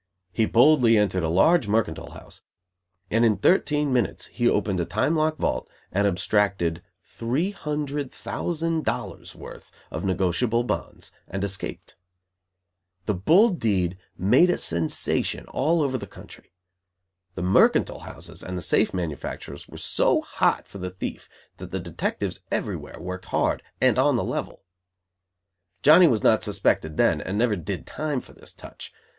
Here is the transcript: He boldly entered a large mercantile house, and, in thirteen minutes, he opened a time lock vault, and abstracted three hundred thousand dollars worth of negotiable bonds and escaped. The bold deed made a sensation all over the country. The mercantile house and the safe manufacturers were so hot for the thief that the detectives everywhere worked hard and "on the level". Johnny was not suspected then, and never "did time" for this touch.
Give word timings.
He 0.31 0.47
boldly 0.47 0.97
entered 0.97 1.21
a 1.21 1.29
large 1.29 1.67
mercantile 1.67 2.13
house, 2.13 2.41
and, 3.11 3.23
in 3.23 3.37
thirteen 3.37 3.93
minutes, 3.93 4.25
he 4.33 4.49
opened 4.49 4.79
a 4.79 4.85
time 4.85 5.15
lock 5.15 5.37
vault, 5.37 5.69
and 5.91 6.07
abstracted 6.07 6.81
three 7.03 7.51
hundred 7.51 8.11
thousand 8.11 8.83
dollars 8.83 9.35
worth 9.35 9.69
of 9.91 10.03
negotiable 10.03 10.63
bonds 10.63 11.11
and 11.27 11.43
escaped. 11.43 11.97
The 13.05 13.13
bold 13.13 13.59
deed 13.59 13.95
made 14.17 14.49
a 14.49 14.57
sensation 14.57 15.45
all 15.49 15.83
over 15.83 15.99
the 15.99 16.07
country. 16.07 16.51
The 17.35 17.43
mercantile 17.43 17.99
house 17.99 18.41
and 18.41 18.57
the 18.57 18.61
safe 18.63 18.95
manufacturers 18.95 19.67
were 19.67 19.77
so 19.77 20.19
hot 20.21 20.67
for 20.67 20.79
the 20.79 20.89
thief 20.89 21.29
that 21.57 21.69
the 21.69 21.79
detectives 21.79 22.39
everywhere 22.49 22.99
worked 22.99 23.25
hard 23.25 23.61
and 23.79 23.99
"on 23.99 24.15
the 24.15 24.23
level". 24.23 24.63
Johnny 25.83 26.07
was 26.07 26.23
not 26.23 26.41
suspected 26.41 26.97
then, 26.97 27.21
and 27.21 27.37
never 27.37 27.55
"did 27.55 27.85
time" 27.85 28.19
for 28.19 28.33
this 28.33 28.51
touch. 28.51 28.91